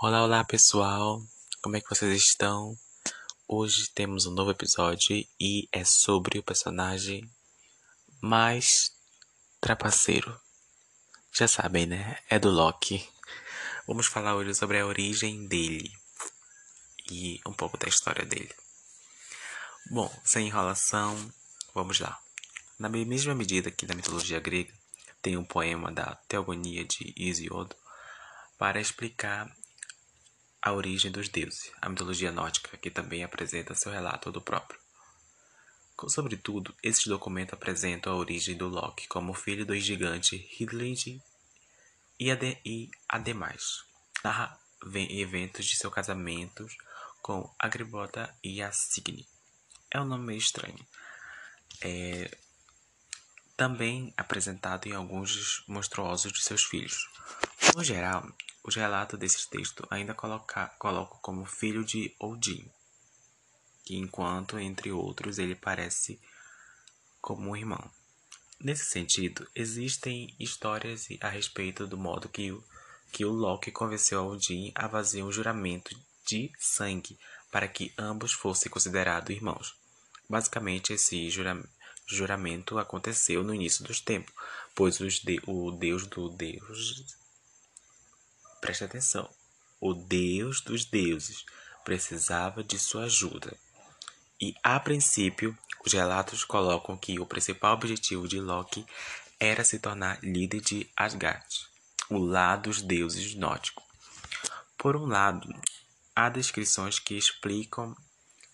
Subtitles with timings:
[0.00, 1.20] Olá, olá pessoal,
[1.60, 2.78] como é que vocês estão?
[3.48, 7.28] Hoje temos um novo episódio e é sobre o personagem
[8.20, 8.92] mais
[9.60, 10.40] trapaceiro.
[11.32, 12.16] Já sabem, né?
[12.30, 13.04] É do Loki.
[13.88, 15.90] Vamos falar hoje sobre a origem dele
[17.10, 18.54] e um pouco da história dele.
[19.90, 21.16] Bom, sem enrolação,
[21.74, 22.16] vamos lá.
[22.78, 24.72] Na mesma medida que na mitologia grega
[25.20, 27.74] tem um poema da Teogonia de Hesíodo
[28.56, 29.52] para explicar
[30.62, 34.78] a origem dos deuses, a mitologia nórdica, que também apresenta seu relato do próprio.
[36.08, 41.20] Sobretudo, esses documentos apresentam a origem do Loki como filho do gigante Hildling
[42.20, 43.84] e, ade e ademais
[44.22, 44.58] narra
[44.94, 46.66] eventos de seu casamento
[47.20, 49.26] com Agribota e a Signy.
[49.90, 50.86] É um nome meio estranho.
[51.80, 52.30] É,
[53.56, 57.08] também apresentado em alguns monstruosos de seus filhos.
[57.74, 58.24] No geral,
[58.62, 62.70] os relatos desses textos ainda coloca, colocam como filho de Odin,
[63.84, 66.20] que enquanto, entre outros, ele parece
[67.20, 67.90] como um irmão.
[68.60, 72.62] Nesse sentido, existem histórias a respeito do modo que o,
[73.12, 77.18] que o Loki convenceu Odin a fazer um juramento de sangue
[77.50, 79.74] para que ambos fossem considerados irmãos.
[80.28, 81.68] Basicamente, esse juramento
[82.08, 84.34] juramento aconteceu no início dos tempos,
[84.74, 87.04] pois de, o Deus do Deus.
[88.60, 89.28] Preste atenção.
[89.80, 91.44] O Deus dos deuses
[91.84, 93.56] precisava de sua ajuda.
[94.40, 98.84] E, a princípio, os relatos colocam que o principal objetivo de Loki
[99.40, 101.46] era se tornar líder de Asgard,
[102.10, 103.84] o lado dos deuses nórdicos.
[104.76, 105.48] Por um lado,
[106.14, 107.96] há descrições que explicam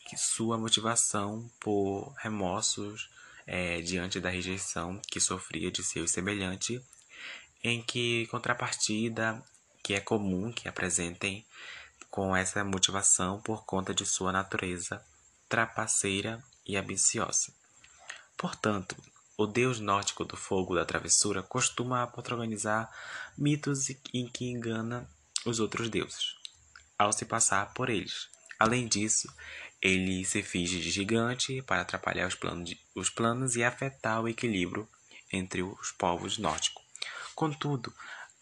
[0.06, 3.10] que sua motivação por remorsos
[3.46, 6.80] é, diante da rejeição que sofria de seu semelhante,
[7.62, 9.42] em que contrapartida
[9.84, 11.46] que é comum que apresentem
[12.10, 15.04] com essa motivação por conta de sua natureza
[15.46, 17.52] trapaceira e ambiciosa.
[18.34, 18.96] Portanto,
[19.36, 22.90] o deus nórdico do fogo da travessura costuma protagonizar
[23.36, 25.06] mitos em que engana
[25.44, 26.34] os outros deuses,
[26.98, 28.28] ao se passar por eles.
[28.58, 29.28] Além disso,
[29.82, 34.28] ele se finge de gigante para atrapalhar os planos, de, os planos e afetar o
[34.28, 34.88] equilíbrio
[35.30, 36.82] entre os povos nórdicos.
[37.34, 37.92] Contudo,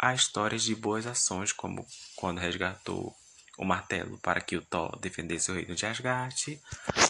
[0.02, 1.86] há histórias de boas ações, como
[2.16, 3.16] quando resgatou
[3.56, 6.60] o martelo para que o Thor defendesse o reino de Asgard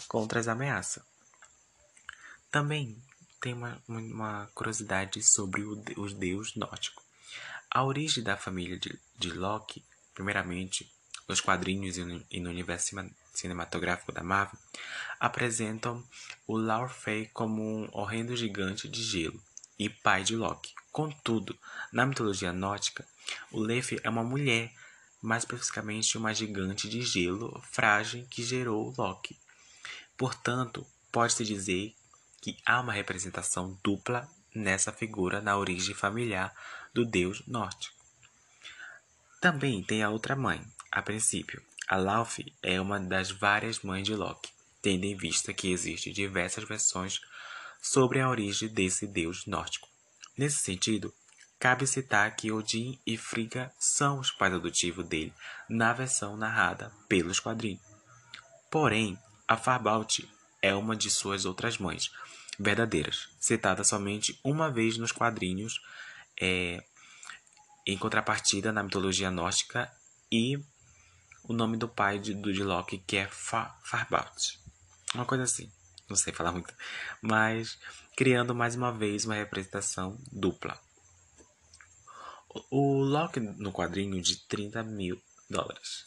[0.07, 1.03] contra as ameaças.
[2.51, 2.95] Também
[3.41, 7.03] tem uma, uma curiosidade sobre o, os deuses nórdicos.
[7.71, 9.83] A origem da família de, de Loki,
[10.13, 10.87] primeiramente,
[11.27, 12.95] nos quadrinhos e no, e no universo
[13.33, 14.59] cinematográfico da Marvel,
[15.19, 16.03] apresentam
[16.45, 19.41] o Laufey como um horrendo gigante de gelo
[19.79, 20.75] e pai de Loki.
[20.93, 21.57] Contudo,
[21.91, 23.03] na mitologia nórdica,
[23.51, 24.71] o Leif é uma mulher,
[25.19, 29.35] mais especificamente uma gigante de gelo frágil que gerou Loki.
[30.15, 31.95] Portanto, pode-se dizer
[32.39, 36.53] que há uma representação dupla nessa figura na origem familiar
[36.93, 37.97] do deus nórdico.
[39.41, 44.15] Também tem a outra mãe, a princípio, a Laufey é uma das várias mães de
[44.15, 47.19] Loki, tendo em vista que existem diversas versões
[47.81, 49.92] sobre a origem desse deus nórdico.
[50.37, 51.13] Nesse sentido,
[51.59, 55.33] cabe citar que Odin e Frigga são os pais adotivos dele
[55.69, 57.81] na versão narrada pelos quadrinhos.
[58.71, 59.17] Porém,
[59.47, 60.19] a Farbalt
[60.61, 62.11] é uma de suas outras mães
[62.59, 65.81] verdadeiras, citada somente uma vez nos quadrinhos,
[66.39, 66.83] é,
[67.85, 69.91] em contrapartida na mitologia nórdica
[70.31, 70.57] e
[71.43, 74.55] o nome do pai de, de Loki, que é Fa Farbalt.
[75.13, 75.71] Uma coisa assim.
[76.13, 76.71] Não sei falar muito.
[77.23, 77.79] Mas
[78.15, 80.79] criando mais uma vez uma representação dupla.
[82.69, 85.19] O, Loki no quadrinho de 30 mil
[85.49, 86.05] dólares.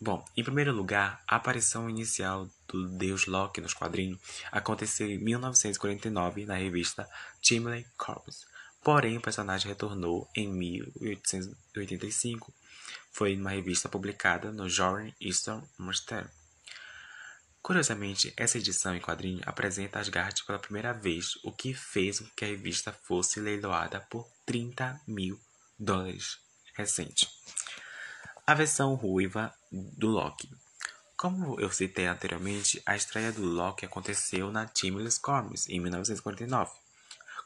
[0.00, 4.20] Bom, em primeiro lugar, a aparição inicial do deus Loki nos quadrinhos
[4.52, 7.10] aconteceu em 1949 na revista
[7.40, 8.46] Timely Corpus.
[8.84, 12.54] Porém, o personagem retornou em 1885
[13.10, 16.30] foi numa revista publicada no Journal Eastern Master.
[17.68, 22.42] Curiosamente, essa edição em quadrinho apresenta Asgard pela primeira vez, o que fez com que
[22.42, 25.38] a revista fosse leiloada por 30 mil
[25.78, 26.38] dólares
[26.72, 27.28] recente.
[28.46, 30.48] A versão ruiva do Loki.
[31.14, 36.72] Como eu citei anteriormente, a estreia do Loki aconteceu na Timeless Comics em 1949.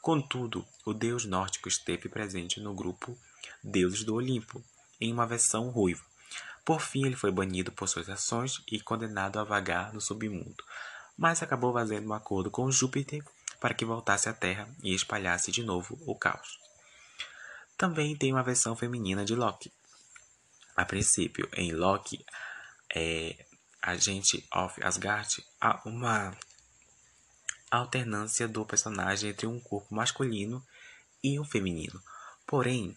[0.01, 3.19] Contudo, o deus nórdico esteve presente no grupo
[3.61, 4.63] Deuses do Olimpo,
[5.01, 6.12] em uma versão ruiva.
[6.65, 10.63] Por fim, ele foi banido por suas ações e condenado a vagar no submundo,
[11.17, 13.23] mas acabou fazendo um acordo com Júpiter
[13.61, 16.59] para que voltasse à Terra e espalhasse de novo o caos.
[17.77, 19.73] Também tem uma versão feminina de Loki.
[20.77, 22.25] A princípio, em Loki,
[22.95, 23.45] é,
[23.83, 26.37] Agente of Asgard, há uma
[27.71, 30.65] alternância do personagem entre um corpo masculino
[31.23, 32.01] e um feminino.
[32.47, 32.97] Porém,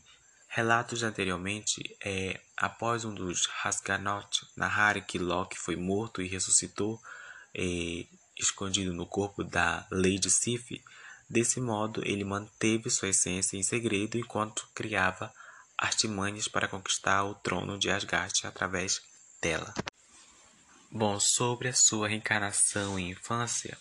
[0.56, 6.98] relatos anteriormente, é, após um dos Hasganot narrar que Loki foi morto e ressuscitou,
[7.54, 8.06] é,
[8.40, 10.82] escondido no corpo da Lady Sif,
[11.30, 15.30] desse modo ele manteve sua essência em segredo enquanto criava
[15.78, 19.02] artimanhas para conquistar o trono de Asgard através
[19.42, 19.74] dela.
[20.90, 23.78] Bom, sobre a sua reencarnação e infância,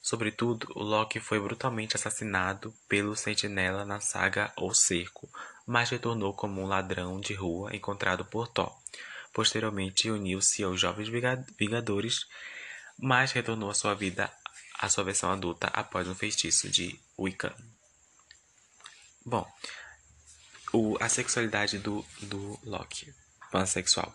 [0.00, 5.28] sobretudo, o Loki foi brutalmente assassinado pelo Sentinela na saga O Cerco,
[5.66, 8.72] mas retornou como um ladrão de rua encontrado por Thor.
[9.32, 11.08] Posteriormente, uniu-se aos Jovens
[11.58, 12.26] Vingadores,
[12.98, 14.32] mas retornou à sua vida,
[14.78, 17.54] à sua versão adulta, após um feitiço de Wiccan.
[19.24, 19.46] Bom,
[20.72, 23.12] o, a sexualidade do, do Loki,
[23.50, 24.14] pansexual.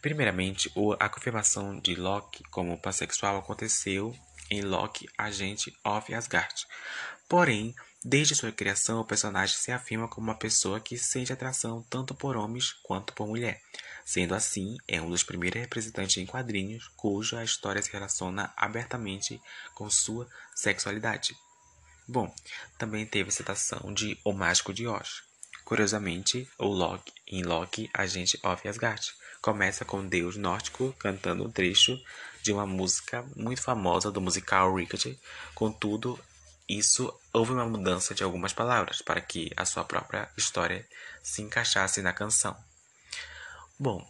[0.00, 4.16] Primeiramente, a confirmação de Loki como pansexual aconteceu
[4.48, 6.66] em Loki, Agente of Asgard.
[7.28, 7.74] Porém,
[8.06, 12.36] desde sua criação, o personagem se afirma como uma pessoa que sente atração tanto por
[12.36, 13.60] homens quanto por mulher.
[14.04, 19.42] Sendo assim, é um dos primeiros representantes em quadrinhos cuja história se relaciona abertamente
[19.74, 21.36] com sua sexualidade.
[22.06, 22.32] Bom,
[22.78, 25.24] também teve a citação de O Mágico de Oz.
[25.64, 29.12] Curiosamente, o Loki, em Loki, Agente of Asgard,
[29.42, 32.00] começa com deus nórdico cantando um trecho
[32.40, 35.18] de uma música muito famosa do musical Wicked.
[35.56, 36.16] Contudo,
[36.68, 40.88] isso houve uma mudança de algumas palavras para que a sua própria história
[41.22, 42.56] se encaixasse na canção.
[43.78, 44.08] Bom,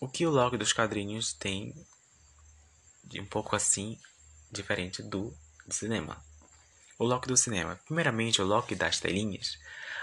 [0.00, 1.72] o que o Loki dos quadrinhos tem
[3.04, 3.96] de um pouco assim
[4.50, 5.32] diferente do,
[5.70, 6.20] cinema?
[6.98, 7.78] O Loki do cinema.
[7.84, 9.56] Primeiramente, o Loki das telinhas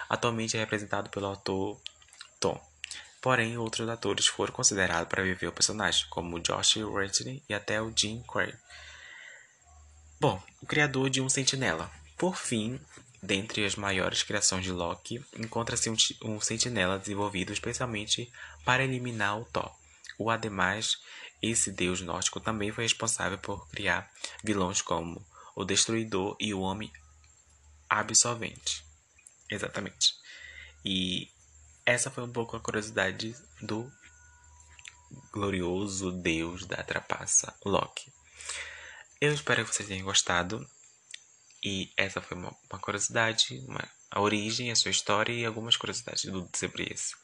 [0.08, 1.78] atualmente é representado pelo ator
[2.40, 2.58] Tom
[3.22, 7.92] Porém, outros atores foram considerados para viver o personagem, como Josh Redney e até o
[7.94, 8.54] Jim Carrey.
[10.22, 11.92] Bom, o criador de um sentinela.
[12.18, 12.80] Por fim,
[13.22, 18.32] dentre as maiores criações de Loki, encontra-se um, um sentinela desenvolvido especialmente
[18.64, 19.72] para eliminar o Thor.
[20.18, 20.98] O ademais,
[21.42, 24.10] esse deus nórdico também foi responsável por criar
[24.44, 25.26] vilões como
[25.56, 26.92] o Destruidor e o Homem
[27.90, 28.84] Absolvente.
[29.50, 30.14] Exatamente.
[30.84, 31.30] E
[31.86, 33.92] essa foi um pouco a curiosidade do
[35.32, 38.12] glorioso deus da trapaça, Loki.
[39.22, 40.68] Eu espero que vocês tenham gostado.
[41.66, 46.26] E essa foi uma, uma curiosidade, uma, a origem, a sua história e algumas curiosidades
[46.26, 47.18] do sobre.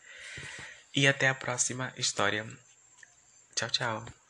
[0.95, 2.47] E até a próxima história.
[3.55, 4.20] Tchau, tchau.